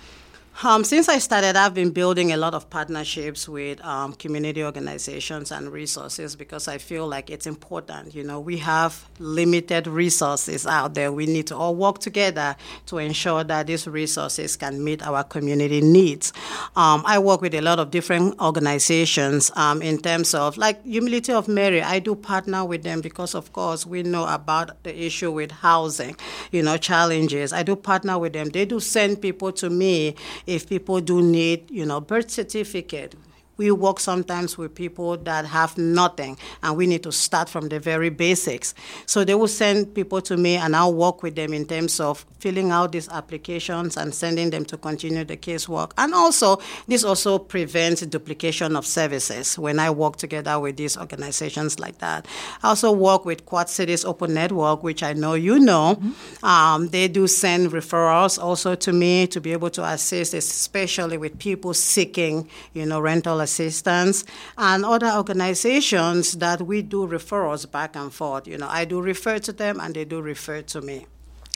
Um, 0.65 0.85
since 0.85 1.09
I 1.09 1.19
started, 1.19 1.57
I've 1.57 1.75
been 1.75 1.91
building 1.91 2.31
a 2.31 2.37
lot 2.37 2.55
of 2.55 2.71
partnerships 2.71 3.49
with 3.49 3.85
um, 3.85 4.13
community 4.13 4.63
organizations 4.63 5.51
and 5.51 5.73
resources 5.73 6.37
because 6.37 6.69
I 6.69 6.79
feel 6.79 7.09
like 7.09 7.31
it's 7.31 7.49
important. 7.49 8.15
You 8.15 8.23
know, 8.23 8.39
we 8.39 8.59
have 8.59 9.09
limited 9.19 9.89
resources 9.89 10.65
out 10.65 10.95
there. 10.95 11.11
We 11.11 11.27
need 11.27 11.49
to 11.49 11.57
all 11.57 11.75
work 11.75 11.99
together 11.99 12.55
to 12.87 12.99
ensure 12.99 13.43
that 13.43 13.67
these 13.67 13.89
resources 13.89 14.57
can 14.57 14.85
meet 14.85 15.03
our 15.03 15.25
community 15.25 15.81
needs. 15.81 16.33
Um, 16.77 17.03
I 17.07 17.19
work 17.19 17.41
with 17.41 17.55
a 17.55 17.61
lot 17.61 17.81
of 17.81 17.91
different 17.91 18.41
organizations 18.41 19.51
um, 19.57 19.83
in 19.83 19.99
terms 19.99 20.33
of, 20.33 20.57
like 20.57 20.85
Humility 20.85 21.33
of 21.33 21.49
Mary, 21.49 21.83
I 21.83 21.99
do 21.99 22.15
partner 22.15 22.65
with 22.65 22.85
them 22.85 23.01
because, 23.01 23.35
of 23.35 23.53
course, 23.53 23.85
we 23.85 24.05
know 24.05 24.29
about 24.29 24.85
the 24.85 24.97
issue 24.97 25.33
with 25.33 25.51
housing, 25.51 26.17
you 26.53 26.63
know, 26.63 26.77
challenges. 26.77 27.53
I 27.53 27.65
do 27.65 27.75
partner 27.75 28.17
with 28.17 28.33
them. 28.33 28.51
They 28.51 28.65
do 28.65 28.79
send 28.79 29.21
people 29.21 29.51
to 29.55 29.69
me 29.69 30.15
if 30.53 30.69
people 30.69 31.01
do 31.01 31.23
need, 31.23 31.71
you 31.71 31.87
know, 31.87 32.01
birth 32.01 32.31
certificate, 32.31 33.15
we 33.57 33.71
work 33.71 34.01
sometimes 34.01 34.57
with 34.57 34.75
people 34.75 35.17
that 35.19 35.45
have 35.47 35.77
nothing 35.79 36.39
and 36.63 36.77
we 36.77 36.87
need 36.87 37.03
to 37.03 37.13
start 37.13 37.49
from 37.49 37.69
the 37.69 37.79
very 37.79 38.11
basics. 38.11 38.75
So 39.07 39.25
they 39.25 39.35
will 39.35 39.49
send 39.49 39.95
people 39.95 40.21
to 40.23 40.37
me 40.37 40.57
and 40.57 40.75
I'll 40.75 40.95
work 40.95 41.23
with 41.23 41.37
them 41.37 41.53
in 41.53 41.67
terms 41.67 42.01
of 42.01 42.25
filling 42.39 42.71
out 42.73 42.91
these 42.93 43.09
applications 43.09 43.97
and 43.97 44.13
sending 44.13 44.51
them 44.51 44.65
to 44.65 44.77
continue 44.77 45.25
the 45.25 45.37
casework. 45.37 45.93
And 45.97 46.13
also, 46.13 46.61
this 46.89 47.05
also 47.05 47.39
prevents 47.39 48.01
duplication 48.03 48.75
of 48.75 48.85
services 48.85 49.59
when 49.59 49.79
I 49.79 49.91
work 49.91 50.17
together 50.17 50.59
with 50.59 50.77
these 50.77 50.97
organizations 50.97 51.79
like 51.79 51.99
that. 51.99 52.27
I 52.63 52.71
also 52.71 52.91
work 52.91 53.25
with 53.25 53.47
Quad 53.47 53.69
Cities 53.69 54.05
Open 54.05 54.35
Network, 54.35 54.83
which 54.83 55.03
I 55.03 55.13
know 55.13 55.35
you 55.35 55.61
know. 55.61 55.97
Mm-hmm. 56.01 56.45
Um, 56.45 56.89
they 56.89 57.07
do 57.07 57.29
send 57.29 57.71
referrals 57.71 58.43
also 58.43 58.75
to 58.75 58.93
me 58.93 59.27
to 59.29 59.41
be 59.41 59.53
able 59.53 59.71
to 59.71 59.85
assist, 59.85 60.35
especially 60.35 61.19
with 61.19 61.39
people 61.39 61.75
seeking, 61.75 62.49
you 62.75 62.87
know, 62.87 63.01
rental 63.01 63.41
assistance 63.43 64.25
and 64.57 64.85
other 64.85 65.11
organizations 65.11 66.33
that 66.39 66.63
we 66.63 66.83
do 66.83 67.07
referrals 67.07 67.71
back 67.71 67.97
and 67.97 68.13
forth. 68.13 68.47
You 68.47 68.59
know, 68.59 68.69
I 68.69 68.85
do 68.85 69.01
refer 69.01 69.39
to 69.41 69.53
them 69.53 69.81
and 69.81 69.95
they 69.95 70.05
do 70.05 70.21
refer 70.21 70.63
to 70.63 70.81
me. 70.81 71.07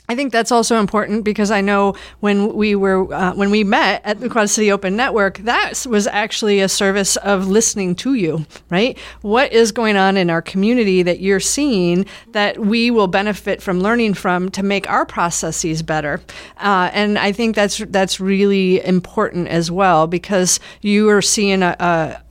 I 0.09 0.15
think 0.15 0.31
that's 0.31 0.53
also 0.53 0.79
important 0.79 1.25
because 1.25 1.51
I 1.51 1.59
know 1.59 1.95
when 2.21 2.53
we 2.53 2.75
were 2.75 3.13
uh, 3.13 3.33
when 3.33 3.51
we 3.51 3.65
met 3.65 4.01
at 4.05 4.21
the 4.21 4.29
Quad 4.29 4.49
City 4.49 4.71
Open 4.71 4.95
Network, 4.95 5.39
that 5.39 5.85
was 5.85 6.07
actually 6.07 6.61
a 6.61 6.69
service 6.69 7.17
of 7.17 7.47
listening 7.47 7.93
to 7.95 8.13
you, 8.13 8.45
right? 8.69 8.97
What 9.21 9.51
is 9.51 9.73
going 9.73 9.97
on 9.97 10.15
in 10.15 10.29
our 10.29 10.41
community 10.41 11.03
that 11.03 11.19
you're 11.19 11.41
seeing 11.41 12.05
that 12.31 12.57
we 12.57 12.89
will 12.89 13.07
benefit 13.07 13.61
from 13.61 13.81
learning 13.81 14.13
from 14.13 14.49
to 14.51 14.63
make 14.63 14.89
our 14.89 15.05
processes 15.05 15.83
better? 15.83 16.21
Uh, 16.57 16.89
and 16.93 17.19
I 17.19 17.33
think 17.33 17.55
that's 17.55 17.79
that's 17.89 18.21
really 18.21 18.83
important 18.85 19.49
as 19.49 19.69
well 19.69 20.07
because 20.07 20.61
you 20.79 21.09
are 21.09 21.21
seeing 21.21 21.63
a, 21.63 21.75
a 21.79 22.21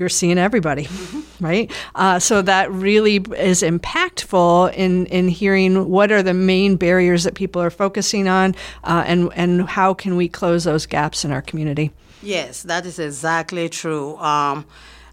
you're 0.00 0.08
seeing 0.08 0.38
everybody, 0.38 0.84
mm-hmm. 0.84 1.44
right? 1.44 1.70
Uh, 1.94 2.18
so 2.18 2.40
that 2.42 2.72
really 2.72 3.16
is 3.36 3.62
impactful 3.62 4.72
in 4.74 5.06
in 5.06 5.28
hearing 5.28 5.88
what 5.88 6.10
are 6.10 6.22
the 6.22 6.34
main 6.34 6.76
barriers 6.76 7.24
that 7.24 7.34
people 7.34 7.60
are 7.62 7.70
focusing 7.70 8.26
on, 8.26 8.56
uh, 8.82 9.04
and 9.06 9.30
and 9.36 9.68
how 9.68 9.94
can 9.94 10.16
we 10.16 10.26
close 10.26 10.64
those 10.64 10.86
gaps 10.86 11.24
in 11.24 11.30
our 11.30 11.42
community. 11.42 11.92
Yes, 12.22 12.62
that 12.64 12.86
is 12.86 12.98
exactly 12.98 13.68
true. 13.68 14.16
Um, 14.16 14.66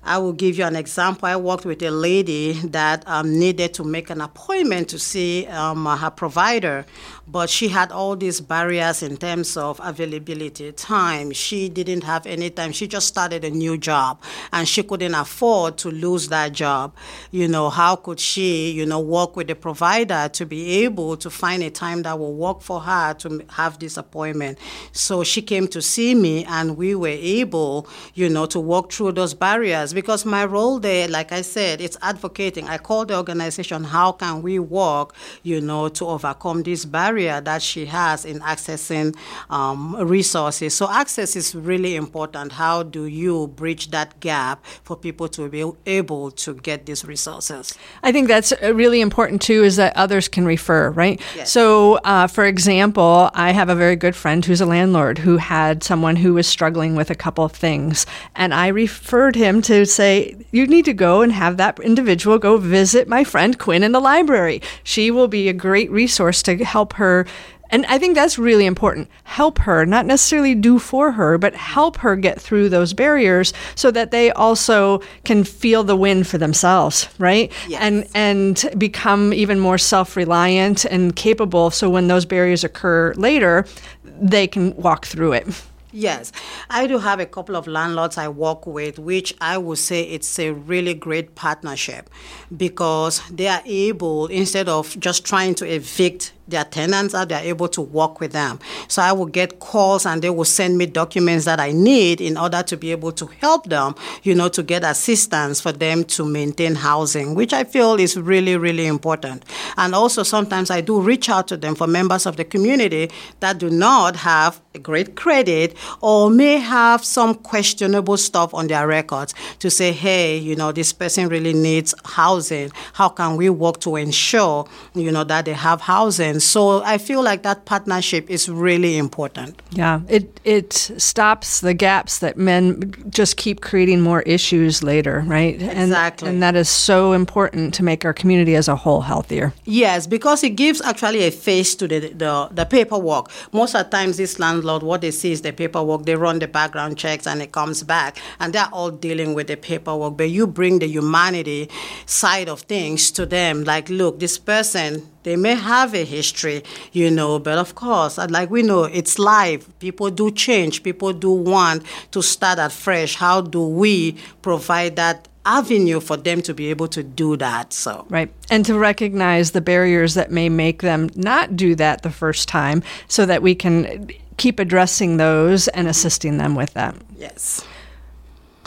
I 0.03 0.17
will 0.19 0.33
give 0.33 0.57
you 0.57 0.63
an 0.63 0.75
example. 0.75 1.27
I 1.27 1.35
worked 1.35 1.65
with 1.65 1.81
a 1.81 1.91
lady 1.91 2.53
that 2.53 3.07
um, 3.07 3.37
needed 3.37 3.73
to 3.75 3.83
make 3.83 4.09
an 4.09 4.21
appointment 4.21 4.89
to 4.89 4.99
see 4.99 5.47
um, 5.47 5.85
her 5.85 6.09
provider 6.09 6.85
but 7.27 7.49
she 7.49 7.67
had 7.67 7.91
all 7.91 8.15
these 8.15 8.39
barriers 8.39 9.03
in 9.03 9.17
terms 9.17 9.57
of 9.57 9.81
availability, 9.83 10.71
time. 10.71 11.31
She 11.31 11.67
didn't 11.67 12.03
have 12.05 12.25
any 12.25 12.49
time. 12.49 12.71
She 12.71 12.87
just 12.87 13.07
started 13.07 13.43
a 13.43 13.49
new 13.49 13.77
job 13.77 14.21
and 14.53 14.67
she 14.67 14.81
couldn't 14.81 15.13
afford 15.13 15.77
to 15.79 15.91
lose 15.91 16.29
that 16.29 16.53
job. 16.53 16.95
You 17.31 17.49
know, 17.49 17.69
how 17.69 17.97
could 17.97 18.19
she, 18.19 18.71
you 18.71 18.85
know, 18.85 19.01
work 19.01 19.35
with 19.35 19.47
the 19.47 19.55
provider 19.55 20.29
to 20.31 20.45
be 20.45 20.83
able 20.85 21.17
to 21.17 21.29
find 21.29 21.61
a 21.63 21.69
time 21.69 22.03
that 22.03 22.17
will 22.17 22.33
work 22.33 22.61
for 22.61 22.79
her 22.79 23.13
to 23.15 23.45
have 23.49 23.77
this 23.79 23.97
appointment? 23.97 24.57
So 24.93 25.23
she 25.25 25.41
came 25.41 25.67
to 25.69 25.81
see 25.81 26.15
me 26.15 26.45
and 26.45 26.77
we 26.77 26.95
were 26.95 27.07
able, 27.09 27.89
you 28.13 28.29
know, 28.29 28.45
to 28.47 28.59
walk 28.59 28.93
through 28.93 29.11
those 29.13 29.33
barriers 29.33 29.91
because 29.97 30.25
my 30.25 30.45
role 30.45 30.77
there, 30.77 31.07
like 31.07 31.31
I 31.31 31.41
said, 31.41 31.81
it's 31.81 31.97
advocating. 32.03 32.67
I 32.67 32.77
call 32.77 33.03
the 33.03 33.17
organization, 33.17 33.83
how 33.83 34.11
can 34.11 34.43
we 34.43 34.59
work, 34.59 35.15
you 35.41 35.59
know, 35.59 35.89
to 35.89 36.05
overcome 36.05 36.61
this 36.61 36.85
barrier 36.85 37.41
that 37.41 37.63
she 37.63 37.87
has 37.87 38.23
in 38.23 38.39
accessing 38.41 39.15
um, 39.49 39.95
resources. 39.95 40.75
So 40.75 40.87
access 40.87 41.35
is 41.35 41.55
really 41.55 41.95
important. 41.95 42.51
How 42.51 42.83
do 42.83 43.05
you 43.05 43.47
bridge 43.47 43.89
that 43.89 44.19
gap 44.19 44.63
for 44.83 44.95
people 44.95 45.27
to 45.29 45.49
be 45.49 45.65
able 45.87 46.29
to 46.29 46.53
get 46.53 46.85
these 46.85 47.03
resources? 47.03 47.73
I 48.03 48.11
think 48.11 48.27
that's 48.27 48.51
uh, 48.51 48.75
really 48.75 49.01
important 49.01 49.41
too. 49.41 49.63
Is 49.63 49.77
that 49.77 49.97
others 49.97 50.27
can 50.27 50.45
refer, 50.45 50.91
right? 50.91 51.19
Yes. 51.35 51.51
So, 51.51 51.95
uh, 52.03 52.27
for 52.27 52.45
example, 52.45 53.31
I 53.33 53.51
have 53.51 53.69
a 53.69 53.75
very 53.75 53.95
good 53.95 54.15
friend 54.15 54.45
who's 54.45 54.61
a 54.61 54.67
landlord 54.67 55.17
who 55.17 55.37
had 55.37 55.83
someone 55.83 56.17
who 56.17 56.35
was 56.35 56.45
struggling 56.45 56.95
with 56.95 57.09
a 57.09 57.15
couple 57.15 57.43
of 57.43 57.51
things, 57.51 58.05
and 58.35 58.53
I 58.53 58.67
referred 58.67 59.35
him 59.35 59.63
to 59.63 59.76
say, 59.85 60.35
"You 60.51 60.67
need 60.67 60.85
to 60.85 60.93
go 60.93 61.21
and 61.21 61.31
have 61.31 61.57
that 61.57 61.79
individual 61.79 62.37
go 62.37 62.57
visit 62.57 63.07
my 63.07 63.23
friend 63.23 63.57
Quinn 63.57 63.83
in 63.83 63.91
the 63.91 64.01
library. 64.01 64.61
She 64.83 65.09
will 65.09 65.27
be 65.27 65.49
a 65.49 65.53
great 65.53 65.89
resource 65.89 66.43
to 66.43 66.57
help 66.63 66.93
her." 66.93 67.07
her 67.07 67.25
and 67.69 67.85
I 67.87 67.97
think 67.97 68.15
that's 68.15 68.37
really 68.39 68.65
important. 68.65 69.09
Help 69.25 69.59
her, 69.59 69.85
not 69.85 70.05
necessarily 70.05 70.55
do 70.55 70.79
for 70.79 71.11
her, 71.11 71.37
but 71.37 71.53
help 71.53 71.97
her 71.97 72.15
get 72.15 72.39
through 72.39 72.69
those 72.69 72.93
barriers 72.93 73.51
so 73.75 73.91
that 73.91 74.11
they 74.11 74.31
also 74.31 75.01
can 75.25 75.43
feel 75.43 75.83
the 75.83 75.95
win 75.95 76.23
for 76.23 76.37
themselves, 76.37 77.09
right? 77.19 77.51
Yes. 77.67 77.81
And 77.81 78.07
and 78.15 78.79
become 78.79 79.33
even 79.33 79.59
more 79.59 79.77
self-reliant 79.77 80.85
and 80.85 81.13
capable 81.13 81.69
so 81.69 81.89
when 81.89 82.07
those 82.07 82.25
barriers 82.25 82.63
occur 82.63 83.13
later, 83.17 83.65
they 84.05 84.47
can 84.47 84.73
walk 84.77 85.05
through 85.05 85.33
it. 85.33 85.45
Yes, 85.93 86.33
I 86.69 86.85
do 86.85 86.97
have 86.97 87.21
a 87.21 87.25
couple 87.25 87.55
of 87.55 87.65
landlords 87.65 88.17
I 88.17 88.27
work 88.27 88.67
with, 88.67 88.99
which 88.99 89.33
I 89.39 89.57
would 89.57 89.77
say 89.77 90.03
it's 90.03 90.37
a 90.37 90.51
really 90.51 90.93
great 90.93 91.33
partnership 91.35 92.09
because 92.55 93.21
they 93.29 93.47
are 93.47 93.61
able, 93.65 94.27
instead 94.27 94.67
of 94.67 94.99
just 94.99 95.23
trying 95.25 95.55
to 95.55 95.65
evict 95.65 96.33
their 96.47 96.63
tenants 96.63 97.13
out, 97.13 97.29
they're 97.29 97.43
able 97.43 97.67
to 97.69 97.81
work 97.81 98.19
with 98.19 98.31
them. 98.31 98.59
So 98.87 99.01
I 99.01 99.11
will 99.11 99.25
get 99.25 99.59
calls 99.59 100.05
and 100.05 100.21
they 100.21 100.29
will 100.29 100.45
send 100.45 100.77
me 100.77 100.85
documents 100.85 101.45
that 101.45 101.59
I 101.59 101.71
need 101.71 102.21
in 102.21 102.37
order 102.37 102.63
to 102.63 102.77
be 102.77 102.91
able 102.91 103.11
to 103.13 103.25
help 103.25 103.65
them, 103.65 103.95
you 104.23 104.33
know, 104.33 104.49
to 104.49 104.63
get 104.63 104.83
assistance 104.83 105.59
for 105.59 105.71
them 105.71 106.03
to 106.05 106.25
maintain 106.25 106.75
housing, 106.75 107.35
which 107.35 107.53
I 107.53 107.63
feel 107.63 107.95
is 107.95 108.17
really, 108.17 108.57
really 108.57 108.87
important. 108.87 109.43
And 109.77 109.93
also 109.93 110.23
sometimes 110.23 110.71
I 110.71 110.81
do 110.81 110.99
reach 111.01 111.29
out 111.29 111.47
to 111.49 111.57
them 111.57 111.75
for 111.75 111.87
members 111.87 112.25
of 112.25 112.37
the 112.37 112.45
community 112.45 113.11
that 113.39 113.57
do 113.57 113.69
not 113.69 114.15
have 114.17 114.61
a 114.73 114.79
great 114.79 115.15
credit 115.15 115.75
or 116.01 116.29
may 116.29 116.57
have 116.57 117.03
some 117.03 117.35
questionable 117.35 118.17
stuff 118.17 118.53
on 118.53 118.67
their 118.67 118.87
records 118.87 119.33
to 119.59 119.69
say, 119.69 119.91
hey, 119.91 120.37
you 120.37 120.55
know, 120.55 120.71
this 120.71 120.93
person 120.93 121.27
really 121.27 121.53
needs 121.53 121.93
housing. 122.05 122.71
How 122.93 123.09
can 123.09 123.35
we 123.35 123.49
work 123.49 123.79
to 123.81 123.95
ensure, 123.95 124.67
you 124.93 125.11
know, 125.11 125.23
that 125.23 125.45
they 125.45 125.53
have 125.53 125.81
housing? 125.81 126.36
So 126.39 126.83
I 126.83 126.97
feel 126.97 127.23
like 127.23 127.43
that 127.43 127.65
partnership 127.65 128.29
is 128.29 128.49
really 128.49 128.97
important. 128.97 129.61
Yeah, 129.71 130.01
it 130.07 130.39
it 130.43 130.73
stops 130.73 131.61
the 131.61 131.73
gaps 131.73 132.19
that 132.19 132.37
men 132.37 132.93
just 133.09 133.37
keep 133.37 133.61
creating 133.61 134.01
more 134.01 134.21
issues 134.21 134.83
later, 134.83 135.23
right? 135.27 135.61
Exactly. 135.61 136.27
And, 136.27 136.35
and 136.35 136.43
that 136.43 136.55
is 136.55 136.69
so 136.69 137.13
important 137.13 137.73
to 137.75 137.83
make 137.83 138.05
our 138.05 138.13
community 138.13 138.55
as 138.55 138.67
a 138.67 138.75
whole 138.75 139.01
healthier. 139.01 139.53
Yes, 139.65 140.07
because 140.07 140.43
it 140.43 140.55
gives 140.55 140.81
actually 140.81 141.23
a 141.23 141.31
face 141.31 141.75
to 141.75 141.87
the 141.87 141.99
the, 142.13 142.49
the 142.51 142.65
paperwork. 142.65 143.29
Most 143.51 143.75
of 143.75 143.85
the 143.85 143.97
times, 143.97 144.17
this 144.17 144.39
landlord, 144.39 144.83
what 144.83 145.01
they 145.01 145.11
see 145.11 145.31
is 145.31 145.41
the 145.41 145.51
paperwork. 145.51 146.05
They 146.05 146.15
run 146.15 146.39
the 146.39 146.47
background 146.47 146.97
checks 146.97 147.27
and 147.27 147.41
it 147.41 147.51
comes 147.51 147.83
back, 147.83 148.17
and 148.39 148.53
they're 148.53 148.69
all 148.71 148.91
dealing 148.91 149.33
with 149.33 149.47
the 149.47 149.57
paperwork. 149.57 150.17
But 150.17 150.29
you 150.29 150.47
bring 150.47 150.79
the 150.79 150.87
humanity 150.87 151.69
side 152.05 152.49
of 152.49 152.61
things 152.61 153.11
to 153.11 153.25
them. 153.25 153.63
Like, 153.63 153.89
look, 153.89 154.19
this 154.19 154.37
person 154.37 155.07
they 155.27 155.35
may 155.35 155.55
have 155.55 155.93
a 155.93 156.05
history, 156.05 156.63
you 156.93 157.11
know, 157.11 157.37
but 157.37 157.57
of 157.57 157.75
course, 157.75 158.17
uh, 158.17 158.27
like 158.29 158.49
we 158.49 158.63
know, 158.63 158.85
it's 158.85 159.19
life. 159.19 159.67
People 159.79 160.09
do 160.09 160.31
change. 160.31 160.83
People 160.83 161.11
do 161.11 161.31
want 161.31 161.83
to 162.11 162.21
start 162.21 162.59
at 162.59 162.71
fresh. 162.71 163.15
How 163.15 163.41
do 163.41 163.61
we 163.67 164.15
provide 164.41 164.95
that 164.95 165.27
avenue 165.45 165.99
for 165.99 166.15
them 166.15 166.41
to 166.41 166.53
be 166.53 166.69
able 166.69 166.87
to 166.89 167.03
do 167.03 167.35
that. 167.37 167.73
So 167.73 168.05
right, 168.09 168.31
and 168.49 168.65
to 168.65 168.77
recognize 168.77 169.51
the 169.51 169.61
barriers 169.61 170.13
that 170.13 170.31
may 170.31 170.49
make 170.49 170.81
them 170.81 171.09
not 171.15 171.55
do 171.55 171.75
that 171.75 172.03
the 172.03 172.11
first 172.11 172.47
time, 172.47 172.81
so 173.07 173.25
that 173.25 173.41
we 173.41 173.53
can 173.55 174.09
keep 174.37 174.59
addressing 174.59 175.17
those 175.17 175.67
and 175.69 175.87
assisting 175.87 176.37
them 176.37 176.55
with 176.55 176.73
that. 176.73 176.95
Yes. 177.17 177.65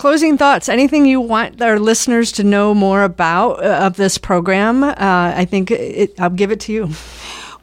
Closing 0.00 0.38
thoughts. 0.38 0.70
Anything 0.70 1.04
you 1.04 1.20
want 1.20 1.60
our 1.60 1.78
listeners 1.78 2.32
to 2.32 2.42
know 2.42 2.72
more 2.72 3.02
about 3.02 3.62
uh, 3.62 3.84
of 3.84 3.96
this 3.96 4.16
program? 4.16 4.82
Uh, 4.82 4.94
I 4.96 5.44
think 5.44 5.70
it, 5.70 6.18
I'll 6.18 6.30
give 6.30 6.50
it 6.50 6.60
to 6.60 6.72
you. 6.72 6.88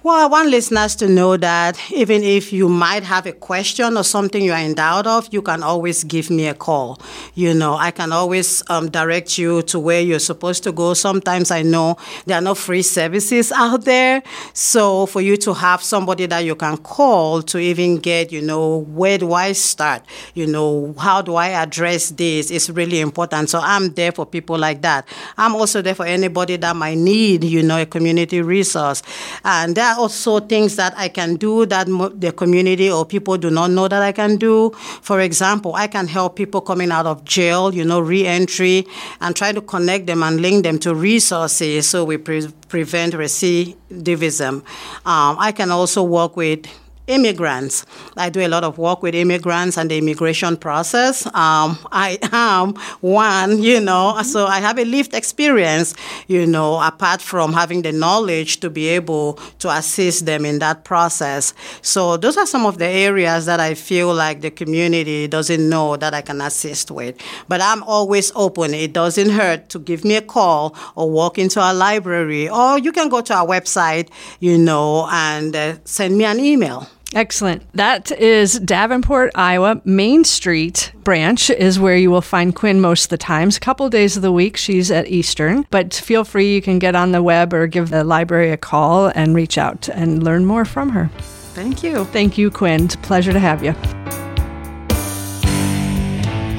Well, 0.07 0.15
I 0.15 0.25
want 0.27 0.47
listeners 0.47 0.95
to 0.97 1.09
know 1.09 1.35
that 1.35 1.77
even 1.91 2.23
if 2.23 2.53
you 2.53 2.69
might 2.69 3.03
have 3.03 3.25
a 3.25 3.33
question 3.33 3.97
or 3.97 4.05
something 4.05 4.41
you 4.41 4.53
are 4.53 4.57
in 4.57 4.73
doubt 4.73 5.05
of, 5.05 5.27
you 5.33 5.41
can 5.41 5.63
always 5.63 6.05
give 6.05 6.29
me 6.29 6.47
a 6.47 6.53
call. 6.53 6.97
You 7.35 7.53
know, 7.53 7.73
I 7.73 7.91
can 7.91 8.13
always 8.13 8.63
um, 8.69 8.89
direct 8.89 9.37
you 9.37 9.63
to 9.63 9.77
where 9.77 9.99
you're 9.99 10.19
supposed 10.19 10.63
to 10.63 10.71
go. 10.71 10.93
Sometimes 10.93 11.51
I 11.51 11.61
know 11.61 11.97
there 12.25 12.37
are 12.37 12.41
no 12.41 12.55
free 12.55 12.83
services 12.83 13.51
out 13.55 13.83
there. 13.83 14.23
So 14.53 15.07
for 15.07 15.19
you 15.19 15.35
to 15.35 15.53
have 15.53 15.83
somebody 15.83 16.25
that 16.27 16.45
you 16.45 16.55
can 16.55 16.77
call 16.77 17.41
to 17.41 17.57
even 17.57 17.97
get, 17.97 18.31
you 18.31 18.41
know, 18.41 18.85
where 18.87 19.17
do 19.17 19.33
I 19.33 19.51
start? 19.51 20.05
You 20.33 20.47
know, 20.47 20.95
how 20.97 21.21
do 21.21 21.35
I 21.35 21.49
address 21.49 22.11
this? 22.11 22.49
It's 22.49 22.69
really 22.69 23.01
important. 23.01 23.49
So 23.49 23.59
I'm 23.61 23.89
there 23.89 24.13
for 24.13 24.25
people 24.25 24.57
like 24.57 24.83
that. 24.83 25.05
I'm 25.37 25.53
also 25.53 25.81
there 25.81 25.95
for 25.95 26.05
anybody 26.05 26.55
that 26.55 26.77
might 26.77 26.97
need, 26.97 27.43
you 27.43 27.61
know, 27.61 27.81
a 27.81 27.85
community 27.85 28.41
resource. 28.41 29.03
And 29.43 29.75
there 29.75 29.96
also 29.97 30.39
things 30.39 30.75
that 30.75 30.93
I 30.97 31.09
can 31.09 31.35
do 31.35 31.65
that 31.65 31.87
the 32.15 32.31
community 32.31 32.89
or 32.89 33.05
people 33.05 33.37
do 33.37 33.49
not 33.49 33.71
know 33.71 33.87
that 33.87 34.01
I 34.01 34.11
can 34.11 34.37
do. 34.37 34.71
For 35.01 35.19
example, 35.19 35.75
I 35.75 35.87
can 35.87 36.07
help 36.07 36.35
people 36.35 36.61
coming 36.61 36.91
out 36.91 37.05
of 37.05 37.23
jail, 37.25 37.73
you 37.73 37.83
know, 37.83 37.99
reentry, 37.99 38.85
and 39.19 39.35
try 39.35 39.51
to 39.51 39.61
connect 39.61 40.07
them 40.07 40.23
and 40.23 40.39
link 40.39 40.63
them 40.63 40.79
to 40.79 40.93
resources 40.95 41.89
so 41.89 42.05
we 42.05 42.17
pre- 42.17 42.47
prevent 42.69 43.13
recidivism. 43.13 44.63
Um, 45.05 45.37
I 45.39 45.51
can 45.51 45.71
also 45.71 46.03
work 46.03 46.37
with 46.37 46.65
immigrants. 47.07 47.85
I 48.15 48.29
do 48.29 48.41
a 48.45 48.47
lot 48.47 48.63
of 48.63 48.77
work 48.77 49.01
with 49.01 49.15
immigrants 49.15 49.77
and 49.77 49.89
the 49.89 49.97
immigration 49.97 50.57
process. 50.57 51.25
Um, 51.27 51.77
I 51.91 52.19
am 52.31 52.75
one, 53.01 53.63
you 53.63 53.79
know, 53.79 54.21
so 54.23 54.45
I 54.45 54.59
have 54.59 54.77
a 54.77 54.85
lived 54.85 55.13
experience, 55.13 55.95
you 56.27 56.45
know, 56.45 56.79
apart 56.81 57.21
from 57.21 57.53
having 57.53 57.81
the 57.81 57.91
knowledge 57.91 58.59
to 58.59 58.69
be 58.69 58.87
able 58.89 59.33
to 59.59 59.69
assist 59.69 60.25
them 60.25 60.45
in 60.45 60.59
that 60.59 60.83
process. 60.83 61.53
So 61.81 62.17
those 62.17 62.37
are 62.37 62.45
some 62.45 62.65
of 62.65 62.77
the 62.77 62.87
areas 62.87 63.45
that 63.45 63.59
I 63.59 63.73
feel 63.73 64.13
like 64.13 64.41
the 64.41 64.51
community 64.51 65.27
doesn't 65.27 65.69
know 65.69 65.95
that 65.95 66.13
I 66.13 66.21
can 66.21 66.41
assist 66.41 66.91
with. 66.91 67.17
But 67.47 67.61
I'm 67.61 67.83
always 67.83 68.31
open. 68.35 68.73
It 68.73 68.93
doesn't 68.93 69.29
hurt 69.29 69.69
to 69.69 69.79
give 69.79 70.03
me 70.03 70.15
a 70.15 70.21
call 70.21 70.75
or 70.95 71.09
walk 71.09 71.37
into 71.37 71.61
our 71.61 71.73
library, 71.73 72.49
or 72.49 72.77
you 72.77 72.91
can 72.91 73.09
go 73.09 73.21
to 73.21 73.33
our 73.33 73.45
website, 73.47 74.09
you 74.39 74.57
know, 74.57 75.07
and 75.09 75.55
uh, 75.55 75.75
send 75.85 76.17
me 76.17 76.25
an 76.25 76.39
email. 76.39 76.87
Excellent. 77.15 77.63
That 77.73 78.11
is 78.11 78.59
Davenport, 78.59 79.31
Iowa. 79.35 79.81
Main 79.85 80.23
Street 80.23 80.91
branch 81.03 81.49
is 81.49 81.79
where 81.79 81.95
you 81.95 82.11
will 82.11 82.21
find 82.21 82.53
Quinn 82.53 82.81
most 82.81 83.05
of 83.05 83.09
the 83.09 83.17
times. 83.17 83.55
A 83.55 83.61
couple 83.61 83.85
of 83.85 83.91
days 83.91 84.17
of 84.17 84.21
the 84.21 84.31
week, 84.31 84.57
she's 84.57 84.91
at 84.91 85.07
Eastern. 85.07 85.65
But 85.71 85.93
feel 85.93 86.25
free, 86.25 86.53
you 86.53 86.61
can 86.61 86.79
get 86.79 86.95
on 86.95 87.13
the 87.13 87.23
web 87.23 87.53
or 87.53 87.65
give 87.67 87.89
the 87.89 88.03
library 88.03 88.51
a 88.51 88.57
call 88.57 89.07
and 89.15 89.33
reach 89.33 89.57
out 89.57 89.87
and 89.89 90.21
learn 90.21 90.45
more 90.45 90.65
from 90.65 90.89
her. 90.89 91.09
Thank 91.53 91.81
you. 91.81 92.03
Thank 92.05 92.37
you, 92.37 92.51
Quinn. 92.51 92.85
It's 92.85 92.95
a 92.95 92.99
pleasure 92.99 93.31
to 93.31 93.39
have 93.39 93.63
you. 93.63 93.73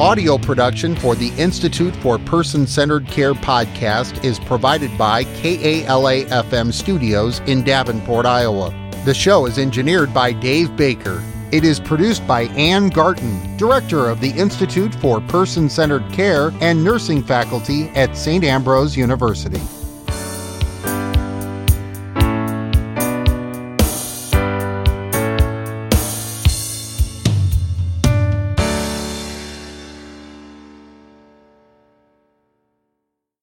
Audio 0.01 0.39
production 0.39 0.95
for 0.97 1.15
the 1.15 1.29
Institute 1.37 1.95
for 1.97 2.19
Person 2.21 2.67
Centered 2.67 3.07
Care 3.09 3.35
podcast 3.35 4.25
is 4.25 4.39
provided 4.39 4.97
by 4.97 5.25
KALA 5.25 6.25
FM 6.27 6.73
Studios 6.73 7.41
in 7.47 7.65
Davenport, 7.65 8.25
Iowa. 8.25 8.88
The 9.09 9.15
show 9.15 9.47
is 9.47 9.57
engineered 9.57 10.13
by 10.13 10.33
Dave 10.33 10.77
Baker. 10.77 11.23
It 11.51 11.65
is 11.65 11.81
produced 11.81 12.27
by 12.27 12.43
Ann 12.43 12.91
Garton, 12.91 13.57
Director 13.57 14.11
of 14.11 14.21
the 14.21 14.33
Institute 14.33 14.95
for 14.97 15.19
Person 15.23 15.71
Centered 15.71 16.07
Care 16.13 16.53
and 16.61 16.85
Nursing 16.85 17.23
Faculty 17.23 17.89
at 17.95 18.15
St. 18.19 18.45
Ambrose 18.45 18.99
University. 18.99 19.63